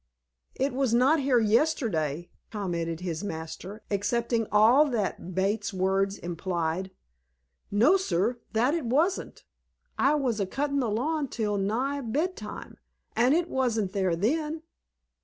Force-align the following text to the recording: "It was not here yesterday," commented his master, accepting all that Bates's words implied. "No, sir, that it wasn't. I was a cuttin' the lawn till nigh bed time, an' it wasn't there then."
"It 0.55 0.73
was 0.73 0.95
not 0.95 1.19
here 1.19 1.39
yesterday," 1.39 2.31
commented 2.49 3.01
his 3.01 3.23
master, 3.23 3.83
accepting 3.91 4.47
all 4.51 4.87
that 4.87 5.35
Bates's 5.35 5.75
words 5.75 6.17
implied. 6.17 6.89
"No, 7.69 7.97
sir, 7.97 8.39
that 8.53 8.73
it 8.73 8.85
wasn't. 8.87 9.43
I 9.99 10.15
was 10.15 10.39
a 10.39 10.47
cuttin' 10.47 10.79
the 10.79 10.89
lawn 10.89 11.27
till 11.27 11.55
nigh 11.59 12.01
bed 12.01 12.35
time, 12.35 12.77
an' 13.15 13.33
it 13.33 13.47
wasn't 13.47 13.91
there 13.91 14.15
then." 14.15 14.63